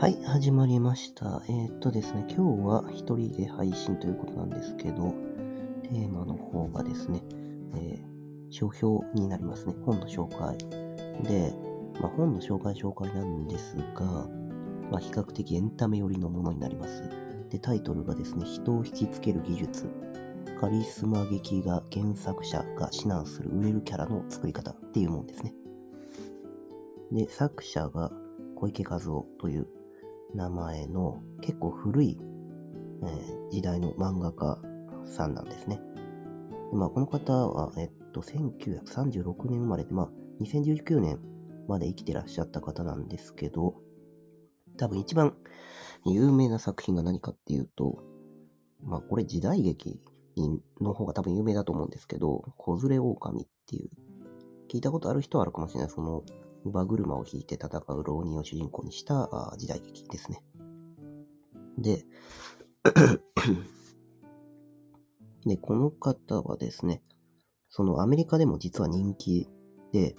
[0.00, 1.42] はい、始まりました。
[1.46, 5.14] えーっとですね、今日は一人で配信ということなんですけど、
[5.82, 7.20] テーマの方がですね、
[7.74, 9.74] えー書評になりますね。
[9.84, 10.56] 本の紹介。
[11.24, 11.52] で、
[12.00, 14.26] まあ、本の紹介紹介なんですが、
[14.90, 17.04] まあ、比較的エンタメ寄りのものになります。
[17.50, 19.86] で、タイトルがですね、人を引きつける技術。
[20.58, 25.52] カリスマ劇画原作者が指南する売れるキャラの作り方っていうもんですね。
[27.12, 28.10] で、作者が
[28.56, 29.68] 小池和夫という
[30.34, 32.18] 名前の結構古い、
[33.02, 34.58] えー時代の漫画家
[35.04, 35.80] さんなんですね。
[36.72, 41.18] まあ、この方は、えっと、1936年生まれで、まあ、2019年
[41.66, 43.74] まで生きてらっしゃった方なんですけど、
[44.78, 45.36] 多分一番
[46.06, 47.98] 有名な作品が何かっていうと、
[48.84, 50.00] まあ、これ時代劇
[50.80, 53.90] の方が多分有名だと思うんですけど、子連れ狼っていう、
[54.72, 55.90] 聞いたことある人はあるかもしれない。
[55.90, 56.22] その、
[56.64, 60.42] 乳母車を引いて戦う浪人を主人公にした時代劇ですね。
[61.78, 62.04] で、
[65.46, 67.02] で、この方はですね、
[67.68, 69.48] そのアメリカでも実は人気
[69.92, 70.16] で、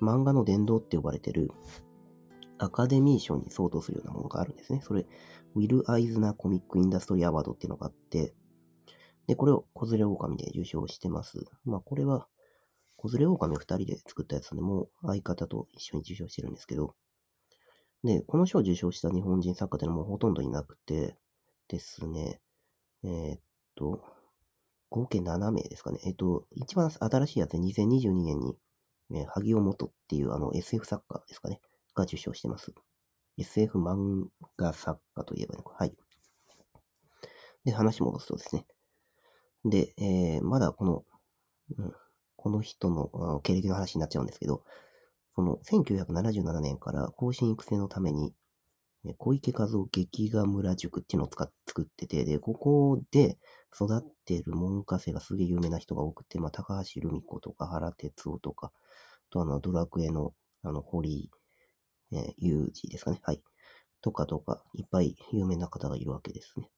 [0.00, 1.50] 漫画の殿堂って呼ばれてる
[2.58, 4.80] アカデミー賞に相当するようなものがあるんですね。
[4.82, 5.06] それ、
[5.54, 8.34] ウィル・アイズナーコミック・インダストリー・アワードっていうのがあって、
[9.26, 11.44] で、これを子連れ狼で受賞してます。
[11.64, 12.28] まあ、これは、
[12.96, 16.94] 子連れ狼二人で作ったやつでもう相方と一緒に受賞してるんですけど、
[18.04, 21.16] で、この賞を受賞した日本人作家っていうのはもうほとんどいなくて
[21.68, 22.40] ですね、
[23.04, 23.40] えーっ
[23.74, 24.02] と、
[24.90, 26.00] 合計7名ですかね。
[26.04, 28.56] えーっと、一番新しいやつで2022年に、
[29.12, 31.60] えー萩尾元っていうあの SF 作家ですかね、
[31.94, 32.72] が受賞してます。
[33.38, 35.76] SF 漫画作家といえばいいのか。
[35.78, 35.92] はい。
[37.64, 38.66] で、話戻すとですね。
[39.64, 41.04] で、えーまだこの、
[41.76, 41.92] うん、
[42.36, 44.62] この人の経歴の話になっちゃうんですけど、
[45.34, 48.34] その1977年から更新育成のために、
[49.18, 53.38] 小池和夫劇画村塾っていうのを使作ってて、で、ここで
[53.74, 58.72] 育ってる門下生がすげえ有名な人が多くて、まあ、高橋留美子とか原哲夫とか、
[59.30, 60.32] とあの、ドラクエの、
[60.62, 61.30] あの、堀、
[62.12, 63.20] えー、裕二ですかね。
[63.22, 63.42] はい。
[64.00, 66.70] とかとか、いっぱい有名な方がいるわけですね。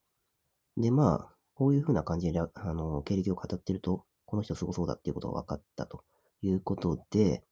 [0.77, 6.05] で、まあ、こういう風な感じで、あの、経歴を語ってると、この人すごそうだっていうことが分かったと
[6.43, 7.43] いうことで、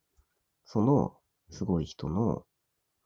[0.66, 1.14] その
[1.48, 2.44] すごい人の、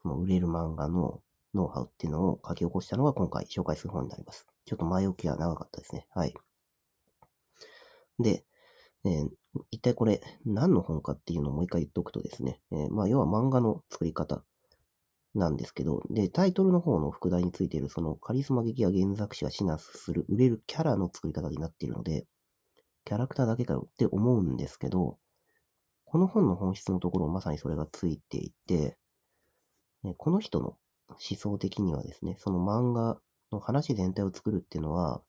[0.02, 1.22] その売れる漫画の
[1.54, 4.48] ノウハウっていうのを書き起こしたのが今回紹介する本になります。
[4.64, 6.08] ちょっと前置きは長かったですね。
[6.12, 6.34] はい。
[8.18, 8.44] で、
[9.04, 9.28] えー
[9.72, 14.42] 一体これ何の本かっていうのをもう一回言っておくとですね、えーまあ要は漫画の作り方
[15.34, 22.26] なんですけど、で、タイトルの方の副題についているそのカリスマ劇や原作者が指南する売れるキャラの作り方になっているので、
[23.10, 25.18] キャラクターだけかよって思うんですけど、
[26.04, 28.96] この本の本質のところまさにそれがついていて、
[30.04, 30.76] ねこの人の
[31.08, 33.18] 思想的にはですね、その漫画
[33.50, 35.22] の話全体を作るっていうのは、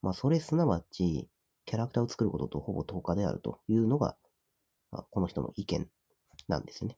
[0.00, 1.28] まあそれすなわち、
[1.66, 4.16] キャラクターを作ることとほぼ等価であるというのが、
[4.90, 5.86] まあこの人の意見
[6.48, 6.96] なんですね。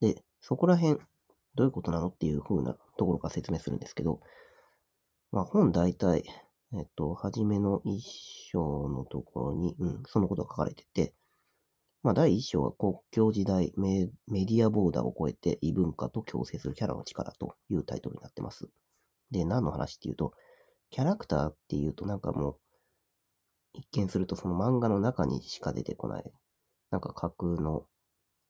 [0.00, 0.98] で、そこら辺、
[1.54, 4.20] どういうことなのっていう風なところから説明するんですけど、
[5.32, 6.24] まあ本大体、
[6.72, 8.00] えっと、初めの一
[8.52, 11.14] 章のところに、うん、そのことが書かれてて、
[12.02, 18.68] まあ第一章は国境時代メメディアボーダーを超えて異文化と共生するキャラの力というタイトルになってます。
[19.30, 20.32] で、何の話っていうと、
[20.90, 22.56] キャラクターっていうとなんかもう、
[23.74, 26.24] 一見するとその漫画の中にしか出てこない、
[26.90, 27.84] なんか架空の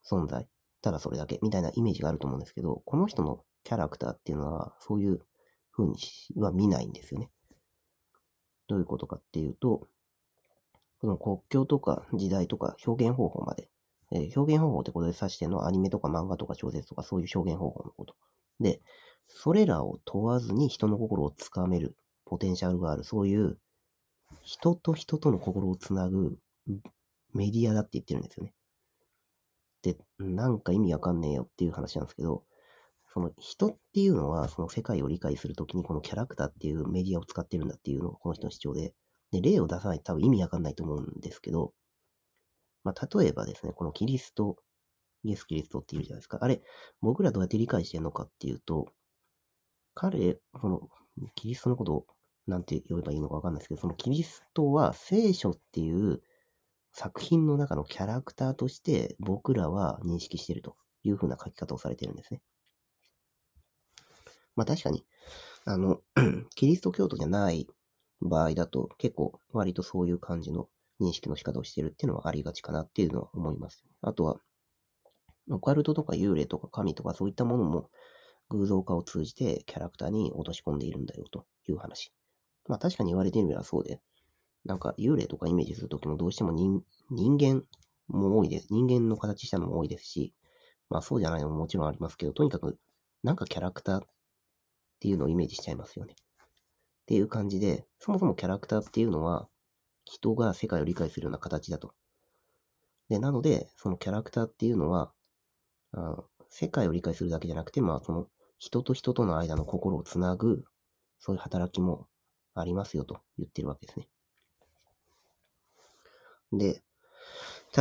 [0.08, 0.46] 存在、
[0.82, 5.20] ただそれだけみたいなイメージがあると思うんですけど、この人のキャラクターっていうのはそういう
[5.72, 5.96] 風に
[6.36, 7.30] は見ないんですよね。
[8.70, 9.88] どういうことかっていうと、
[11.00, 13.68] この国境とか時代とか表現方法まで、
[14.12, 18.14] えー表現方法ってことで指してのアニメとか漫画とか小説とかそういう表現方法のこと。
[18.60, 18.80] で、
[19.26, 23.58] それらを問わずに人の心をつかめるポテンシャルがある、そういう
[24.42, 26.38] 人と人との心をつなぐ
[27.32, 28.54] メディアだって言ってるんですよね。
[29.82, 32.44] で、なんか意味わかんねえよっていう話なんですけど、
[33.12, 38.94] その人っていうのはその世界を理解するときにこのキャラクターっていうメディアを使ってるんだっていうのがこの人の主張で、
[39.32, 41.72] で、例を出さないと多分意味わかんないと思うんですけど、
[42.84, 44.56] まあ、例えばですね、このキリスト、
[45.24, 46.38] イエス・キリストっていうじゃないですか。
[46.40, 46.62] あれ、
[47.02, 48.86] 僕らどうやって理解してるのかっていうと、
[49.94, 50.80] 彼、この、
[51.34, 52.06] キリストのことを
[52.46, 56.22] なんて呼べばいいのかわかんないですけど、そのキリストは聖書っていう
[56.92, 62.40] 作品の中のキャラクターとして僕らは認識してるというふうな書き方をされてるんですね。
[64.60, 65.06] まあ確かに、
[65.64, 66.02] あの、
[66.54, 67.66] キリスト教徒じゃない
[68.20, 70.68] 場合だと結構割とそういう感じの
[71.00, 73.86] 認識の仕方をしてるっていうのはありがちかなっていうのは思います。
[74.02, 74.36] あとは、
[75.50, 77.88] オカルトとか幽霊とか神とかそういったものも
[78.50, 82.12] 偶像化を通じてキャラクターに落とし込んでいるんだよという話。
[82.68, 84.02] まあ確かに言われてみればそうで、
[84.66, 87.64] なんか幽霊とかイメージするときもどうしても人人間
[88.08, 88.66] も多いです。
[88.68, 90.34] 人間の形したのも多いですし、
[90.90, 92.78] まあそうじゃないのももちろんありますけど、とにかく
[93.22, 94.02] なんかキャラクター
[95.00, 96.12] っていうのをイメージしちゃいますよね。
[96.12, 96.16] っ
[97.06, 99.48] ていう感じで、そもそもキャラクターっていうのは
[100.04, 101.94] 人が世界を理解するような形だと。
[103.08, 105.12] で、なので、そのキャラクターっていうのは、
[105.92, 108.26] あ世界を理解するだけじゃなくて、まあその
[108.58, 110.64] 人と人との間の心をつなぐ、
[111.18, 112.06] そういう働きも
[112.54, 114.08] ありますよと言ってるわけですね。
[116.52, 116.82] で、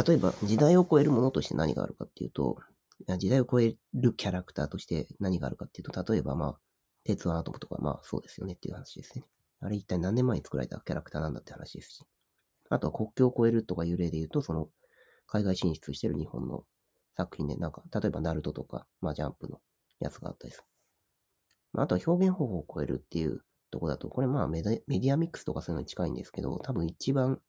[0.08, 2.58] 例えば時代を超えるものとして何があるかっていうと、
[3.18, 6.60] 時代を超えるキャラクターとして何があるかっていうと、例えばまあ、
[7.04, 9.26] 鉄腕アトムとかまあそうですよねっていう話ですね。
[9.62, 12.04] あれ一体何年前に作られたキャラクターなんだって話ですし。
[12.70, 14.70] あとは国境を越えるとかいう例で言うと、その
[15.28, 16.64] 海外進出してる日本の
[17.18, 19.60] 作品で、なんか、例えばナルトとか、まあジャンプの
[20.00, 20.64] やつがあったりする。
[21.74, 23.42] あとは表現方法を超えるっていう
[23.72, 27.42] とこだと、これまあメディアミックスとかそういうのに近いんですけど、多分一番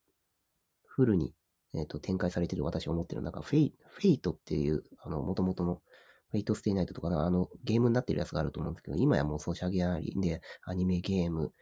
[0.86, 1.34] フルに、
[1.74, 5.82] えーと、展開されてる私が思ってるなんかフェイ、フェイトっていう、あの、元々の
[6.30, 11.52] フェイトステイナイトとかあの、ゲームになってるやつがあると思うんですけど、今やもうソシャゲありで、アニメゲーム、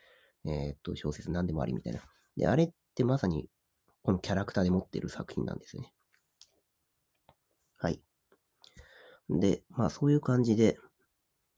[0.44, 2.00] えっ、と、小説何でもありみたいな。
[2.36, 3.48] で、あれってまさに、
[4.02, 5.92] このキャラクターで持ってる作品なんですよね。
[7.78, 8.00] はい。
[9.30, 10.78] で、まあそういう感じで、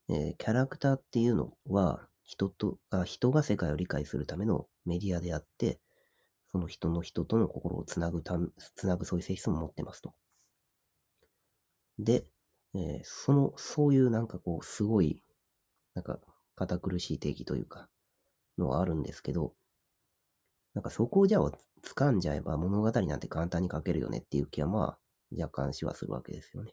[0.08, 5.80] えー、キャラクターっていうのは、人とあ、人が世界を理解するためのメディアであって、
[6.52, 8.38] その人の人との心をつなぐた
[8.76, 10.14] つなぐそういう性質も持ってますと。
[11.98, 12.24] で、
[12.75, 15.22] えー、その、そういうなんかこう、すごい、
[15.94, 16.19] なんか、
[16.55, 17.88] 堅苦しい定義というか、
[18.58, 19.55] のはあるんですけど、
[20.75, 21.52] なんかそこをじゃあ
[21.82, 24.99] 掴んじゃえば物語なんて簡単に書けるよねっていう気はまあ
[25.37, 26.72] 若干しはするわけですよね。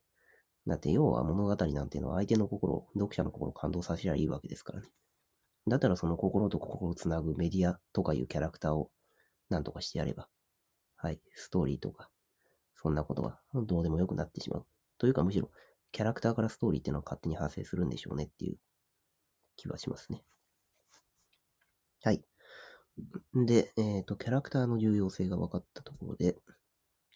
[0.67, 4.87] だって要は物語なんていうのは相手の心、読者の心を感動させりゃいいわけですからね。
[5.67, 8.91] だったらその心と心をつなぐメディアとかいうキャラクターを
[9.49, 10.27] 何とかしてやれば、
[10.97, 12.09] はい、ストーリーとか、
[12.75, 14.65] そんなことはどうでもよくなってしまう。
[14.97, 15.49] というかむしろ、
[15.97, 18.57] キャラクターからストーリーっていうのは勝手に発生するんでしょうねっていう
[19.55, 20.21] 気はしますね。
[22.03, 22.23] はい。
[23.33, 26.37] で、えっ、ー、と、キャラクターの重要性が分かったところで、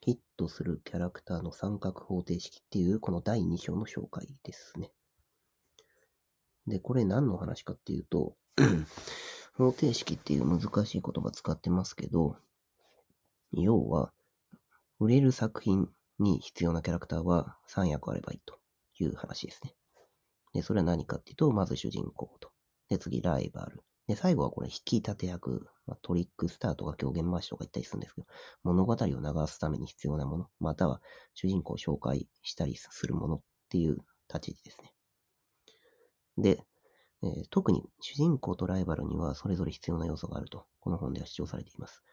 [0.03, 4.91] ヒットするキャラクターの三角方程式っていう、この第2章の紹介ですね。
[6.65, 8.35] で、これ何の話かっていうと、
[9.53, 12.35] 方程式っていう難しい言葉使ってますけど、
[13.51, 14.11] 要は、
[14.99, 15.87] 売れる作品
[16.17, 18.60] に必要なキャラクターは3役あればいいと
[19.03, 19.75] いう話ですね。
[20.53, 22.51] で、それは何かっていうと、まず主人公と。
[22.89, 23.83] で、次、ライバル。
[24.07, 28.27] で、最後はこれ、引き立て役、まあ、トリックスターとか狂言回しとか言ったりするんですけど、
[28.63, 29.13] 物語を流
[29.47, 31.01] すために必要なもの、または
[31.33, 34.93] 主人公を紹介したりするものっていう立ち位置ですね。
[36.37, 36.63] で、
[37.23, 42.03] えー、特に主人公とライバルにはそれぞれ必要な要素があると、この本では主張されています。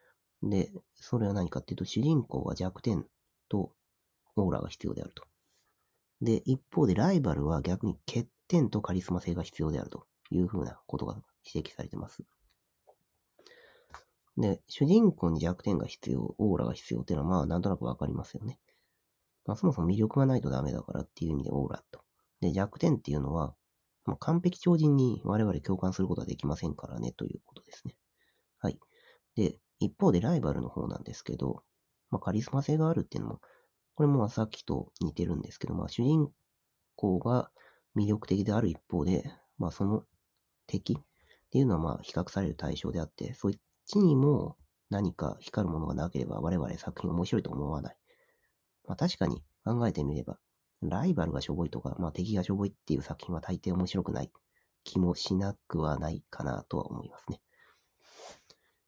[0.42, 3.06] で、それは何かっていうと、主人公は弱点
[3.48, 3.72] と
[4.36, 5.24] オーラが必要であると。
[6.20, 12.24] で、一方でライバルは逆に欠点とカリスマ性が必要であるというふうなことが指摘されてます。
[14.36, 18.58] で、主人公に弱点が必要、オーラが必要っていうのはまあなんとなくわかりますよね。
[19.46, 22.00] まあそもそも魅力がないとダメだからっていう意味でオーラと。
[22.40, 23.54] で、弱点っていうのは、
[24.04, 27.96] まあ、完璧超人に我々共感することはできませんからねということですね。
[28.58, 28.78] はい。
[29.34, 31.62] で、一方でライバルの方なんですけど、
[32.10, 33.40] まあカリスマ性があるっていうのも、
[33.98, 36.30] これもさっきと似てるんですけど、まあ主人
[36.94, 37.50] 公が
[37.96, 39.24] 魅力的である一方で、
[39.58, 40.04] まあその
[40.68, 40.96] 敵っ
[41.50, 43.52] ていうのはまあ比較される対象であって、そっ
[43.86, 44.56] ちにも
[44.88, 47.96] 何か光るものがなければ我々作品面白いと思わない。
[48.86, 50.38] まあ確かに考えてみれば、
[50.80, 54.30] ライバルがしょぼいとか、まあ敵がしょぼいっていう作品は大抵面白くない
[54.84, 57.40] 気もしなくはないかなとは思いますね。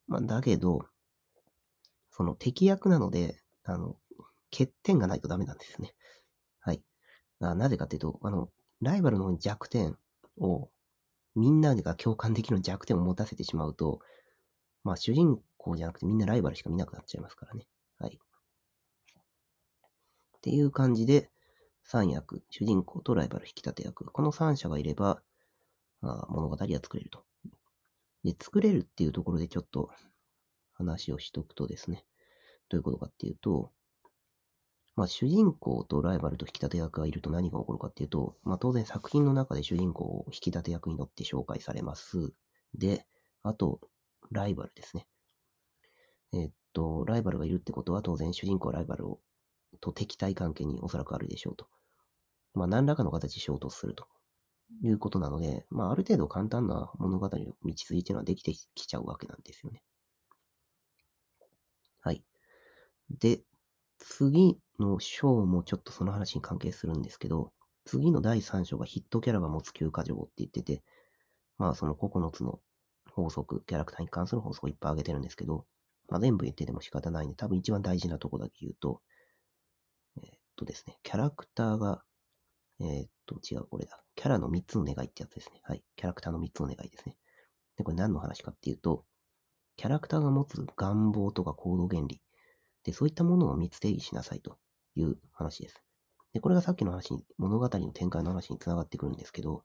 [0.07, 0.85] まあだけど、
[2.11, 3.97] その敵役なので、あの、
[4.51, 5.93] 欠点がないとダメなんですね。
[6.59, 6.81] はい。
[7.39, 8.49] なぜかっていうと、あの、
[8.81, 9.97] ライバルの弱点
[10.37, 10.69] を
[11.35, 13.99] みんなが共感できる弱点を持たせてしまうと、
[14.83, 17.67] まあ主人公じゃなくてみんなライバルしか見なくなっちゃいますからね。
[17.97, 18.19] はい。
[20.37, 21.29] っていう感じで、
[21.83, 25.21] 3役、主人公とライバル引き立て役、この3者がいれば、
[26.01, 27.23] あ物語は作れると。
[28.23, 29.89] で、作れるっていうところでちょっと
[30.73, 32.05] 話をしとくとですね、
[32.69, 33.71] どういうことかっていうと、
[35.01, 42.35] まあ、主人公とライバルと引き立て役がいると何が起こるかっていうと、まあ、当然作品の中で主人公を引き立て役に乗って紹介されます。
[42.75, 43.07] で、
[43.41, 43.79] あと、
[44.29, 45.07] ライバルですね。
[46.33, 49.19] えっと、ライバルがいるってことは当然主人公ライバルを
[49.79, 51.65] と敵対関係におそらくあるでしょうと。
[52.53, 54.05] まあ、何らかの形で衝突すると
[54.83, 59.81] いうことなので、まあ、ある程度簡単な物語の道筋っていうのはできてきちゃうわけなんですよね。
[62.01, 62.23] はい。
[63.09, 63.41] で、
[64.03, 67.53] 次の章もちょっとその話に関係するんですけど、
[67.85, 70.83] 次の第3章がヒットキャラが持つ休暇条って言ってて、
[71.57, 72.59] まあその9つの
[73.11, 75.65] 法則、キャラクターに関する法則をいっぱい挙げてるんですけど、
[76.09, 79.01] まあ全部言ってても仕方ないんで、多分一番大事なとこだけ言うと、
[80.17, 82.01] えーっとですね、キャラクターが、
[82.79, 84.03] えーっと、違う、これだ。
[84.15, 85.61] キャラの3つの願いってやつですね。
[85.63, 85.83] はい。
[85.95, 87.15] キャラクターの3つの願いですね。
[87.77, 89.05] で、これ何の話かっていうと、
[89.77, 92.21] キャラクターが持つ願望とか行動原理、
[92.83, 94.57] で、そういったものを3つ定義しなさいと
[94.95, 95.83] いう話です。
[96.33, 99.63] で、これがさっきの話に、物語の展開の話につながってくるんですけど、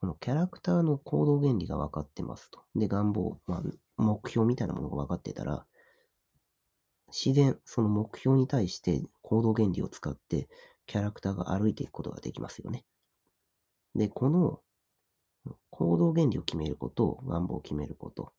[0.00, 2.62] このキャラクターの行動原理が分かってますと。
[2.74, 3.62] で、願望、まあ、
[3.96, 5.66] 目標みたいなものが分かってたら、
[7.08, 10.48] 自然、その目標に対して行動原理を使って、
[10.86, 12.84] キャラクターが歩いていくことができますよね。
[13.94, 14.60] で、この
[15.70, 18.32] 行動原理を決めること、願望を決めること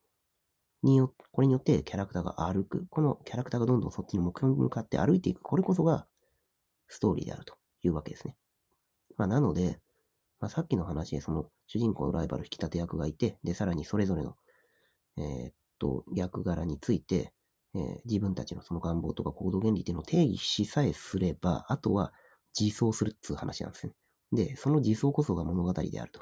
[0.85, 2.87] によ、これによってキャラクターが歩く。
[2.89, 5.41] このキャラクターがどんどんそっちの目標に向かって歩いていく。
[5.41, 6.07] これこそが
[6.87, 8.35] ストーリーであるというわけですね。
[9.17, 9.79] まあ、なので、
[10.39, 14.35] まあ、さっきの話でその主人公のライバル引き立て役がいて、で、さらにそれぞれの、
[15.17, 17.33] えーっと、役柄について、
[17.73, 22.13] えー自分たちのその願望とか行動原理っていうのを定義しさえすれば、あとは
[22.57, 23.93] 自走するっていう話なんですね。
[24.31, 26.21] で、その自走こそが物語であると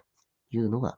[0.52, 0.98] いうのが、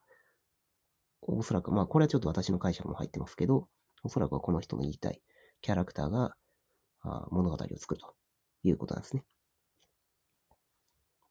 [1.21, 3.67] おそらく、まあこれはちょっと私の解釈も入ってますけど、
[4.03, 5.21] おそらくはこの人の言いたい
[5.61, 6.35] キャラクターが
[7.01, 8.13] あー物語を作ると
[8.63, 9.23] いうことなんですね。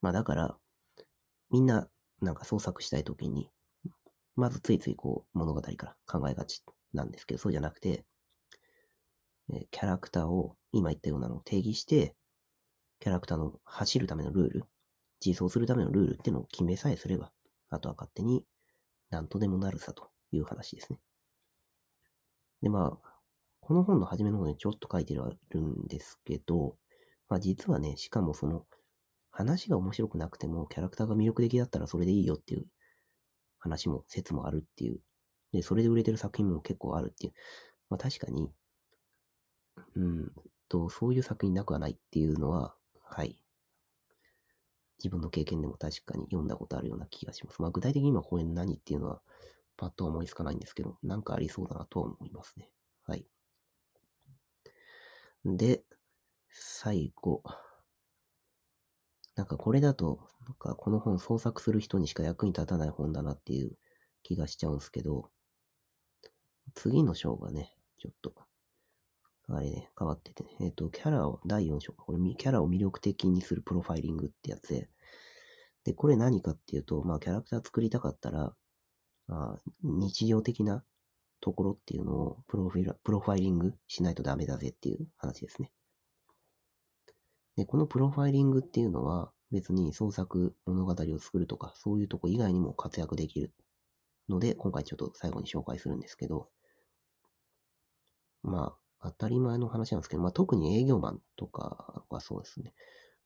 [0.01, 0.57] まあだから、
[1.51, 1.89] みんな
[2.21, 3.49] なんか創作したいときに、
[4.37, 6.63] まずついついこう物語から考えがち
[6.93, 8.05] なんですけど、そうじゃなくて、
[9.53, 12.15] えーキャラクターを今言ったようなのを定義して、
[13.01, 14.65] キャラクターの走るためのルール、
[15.25, 17.31] 自走するためのルールっていうのを決めさえすれば、
[17.71, 18.45] あとは勝手に
[19.15, 20.99] 何とでもなるさという話ですね。
[22.63, 23.15] で、まあ、
[23.61, 26.77] この本の初めの方にちょっと書いてあるんですけど、
[27.29, 28.67] まあ実はね、しかもその、
[29.31, 32.67] 話が面白くなくても、キャラクターが魅力的だったらそれでいいよっていう
[33.59, 35.01] 話も、説もあるっていう。
[35.53, 37.33] で、それで売れてる作品も結構あるっていう。
[37.91, 38.51] まあ確かに、
[39.97, 40.33] うん
[40.69, 43.39] と、そういう作品なくはないっていうのは、はい。
[44.99, 47.61] 自分の経験でも確かに読んだことあるような気がします。
[47.63, 49.23] まあ具体的に今これ何っていうのは、
[49.77, 52.71] パッと思いつかないんですけど、なんかありそうだなとは思いますね。
[53.05, 53.27] はい。
[55.45, 55.85] で、
[56.49, 57.43] 最後。
[59.37, 63.77] なんかこれだと、なんかこの本創作する人にしか役に立たない本だなっていう
[64.23, 65.31] 気がしちゃうんですけど、
[66.75, 68.35] 次の章がね、ちょっと、
[69.49, 74.89] あれね、変わっててね、えっ、と、キャラを、第4章、これ、キャラを魅力的にするプロファイリングってやつで、
[75.85, 78.55] で、これ何かっていうと、まあ、キャラクター作りたかったら、
[79.29, 80.85] あ日常的な
[81.41, 85.71] ところっていうのをプロフィラプロファイリングしないとダメだぜっていう話ですね。
[87.57, 93.53] で、このプロファイリングっていうのは別に創作物語を作るとかそういうとこ以外にも活躍できる
[94.29, 96.49] ので、今回ちょっと最後に紹介するんですけど、
[98.43, 102.75] まあ、当たり前の話なんですけど、まあ特に営業マンとかはそうですね。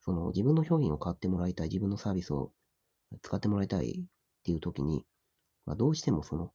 [0.01, 2.53] その自分の商品を買ってもらいたい、自分のサービスを
[3.23, 5.05] 使ってもらいたいっていう時に、
[5.67, 6.53] まあどうしてもその、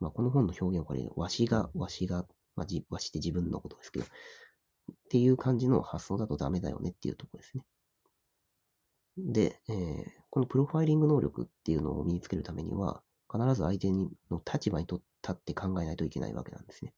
[0.00, 4.08] まあこの本の表現を借りる、わしが、わしが、まあじ、わしって自分のことですけど、っ
[5.10, 7.64] ていう感じの発想だとダメだよねっていうとこですね。
[9.18, 14.10] で、えーこのプロファイリング能力っていうのを身につけるためには、必ず相手の
[14.44, 16.92] 立場に立って考えないといけないわけなんですね。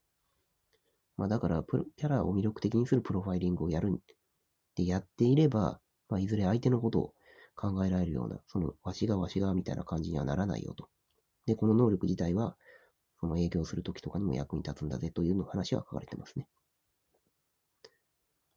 [1.21, 3.99] まあだから、プロキャラを魅力的にするプロファイリングをやるっ
[4.73, 7.13] てやっていれば、まあいずれ相手のことを
[7.55, 10.89] 考えられるような、そのわしがわしがみたいな感じにはならないよと。
[11.45, 12.57] で、この能力自体は、
[13.19, 16.47] その営業するときとかにも役に立つんだぜというの話は書かれてますね。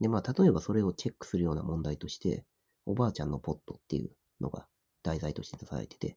[0.01, 2.47] で、まあ、例えばそれをチェックするような問題として、
[2.87, 4.67] おばあちゃんのポットっていうのが
[5.03, 6.17] 題材として出されてて、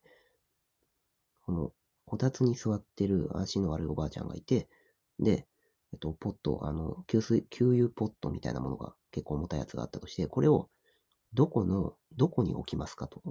[1.46, 1.74] この、
[2.06, 4.70] こたつに座ってる足の悪いおばあちゃんがいて、
[5.20, 5.46] で、
[5.94, 10.70] えっと、ポット、あの、給水、給油ポットみたいなものが結構重たいやつがあったとして、これを
[11.34, 13.22] どこの、どこに置きますかと。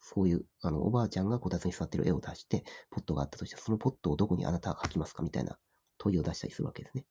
[0.00, 5.58] そういう、あの、おばあちゃんがこたつに座ってる絵を出して、ポットがあったとして、そのポットをどこにあなたが描きますかみたいな
[5.98, 7.04] 問いを出したりするわけですね。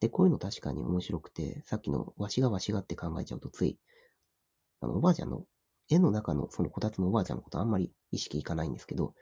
[0.00, 3.78] で、こういうの確かに面白くて、さっきのわしがわしがって考えちゃうとつい、
[4.80, 5.44] あの、おばあちゃんの、
[5.88, 9.14] 絵の中のそのこたつのおばあちゃんのことあんまり意識いかないんですけど、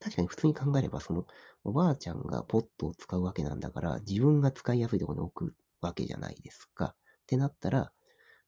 [0.00, 1.26] 確かに普通に考えれば、その、
[1.62, 6.96] おばあちゃんがポットを使うわけなんだから、自分が使いやすいところに置くわけじゃないですか。
[6.96, 7.92] ってなったら、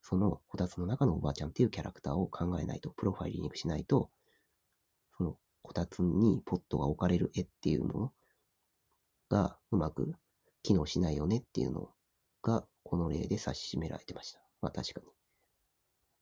[0.00, 4.10] そのこたつの中のおばあちゃんっていうキャラクターを考えないと、プロファイリングしないと、
[5.16, 8.12] そのこたつにポットが置かれる絵っていうもの
[9.28, 10.14] がうまく
[10.62, 11.90] 機能しないよねっていうの
[12.42, 14.40] が、この例で指し示められてました。
[14.62, 15.00] まあ確か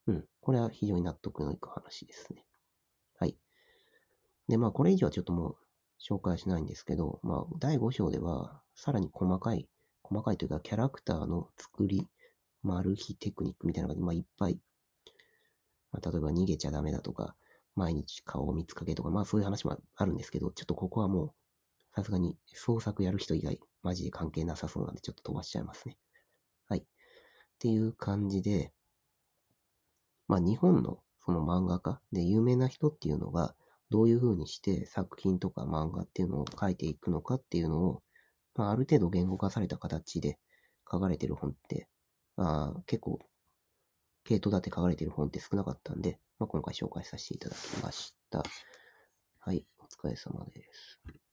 [0.06, 0.14] に。
[0.14, 0.28] うん。
[0.40, 2.44] これは非常に納得のいく話ですね。
[4.50, 5.56] で、まあこれ以上はちょっともう
[6.02, 9.68] 紹介しないんですけど、まあ第5章ではさらに細かい、
[10.02, 12.08] 細かいというかキャラクターの作り、
[12.62, 14.58] マル秘テクニックみたいなのが、まあ、いっぱい、
[15.92, 17.36] まあ、例えば逃げちゃダメだとか、
[17.76, 21.32] 毎日顔を見つかけとか、まあそういう話もあるんですけど、ちょっとここはもう、
[21.94, 25.96] さすがに創作やる人以外、マジで関係なさそうなんで、ちょっと飛ばしちゃいますね。
[26.68, 26.80] はい。
[26.80, 26.82] っ
[27.58, 28.72] ていう感じで、
[30.26, 33.54] まあ日本のその漫画家で有名な人っていうのが、
[33.90, 38.02] どういうふうにして作品とか漫画っていうのを書いていくのかっていうのを、
[38.54, 40.38] まあある程度言語化された形で
[40.90, 41.88] 書かれてる本って、
[42.36, 43.18] あ結構、
[44.24, 48.42] 系統だって書かれてる本って少なかったんで、まあ、今回紹介させていただきました。
[49.40, 51.20] はい、お疲れ様です。